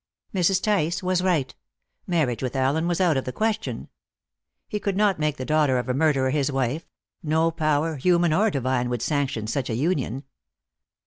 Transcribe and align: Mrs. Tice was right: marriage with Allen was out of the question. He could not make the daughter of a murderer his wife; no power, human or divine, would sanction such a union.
Mrs. 0.33 0.63
Tice 0.63 1.03
was 1.03 1.21
right: 1.21 1.53
marriage 2.07 2.41
with 2.41 2.55
Allen 2.55 2.87
was 2.87 2.99
out 2.99 3.17
of 3.17 3.25
the 3.25 3.31
question. 3.31 3.87
He 4.67 4.79
could 4.79 4.97
not 4.97 5.19
make 5.19 5.37
the 5.37 5.45
daughter 5.45 5.77
of 5.77 5.87
a 5.87 5.93
murderer 5.93 6.31
his 6.31 6.51
wife; 6.51 6.87
no 7.21 7.51
power, 7.51 7.97
human 7.97 8.33
or 8.33 8.49
divine, 8.49 8.89
would 8.89 9.03
sanction 9.03 9.45
such 9.45 9.69
a 9.69 9.75
union. 9.75 10.23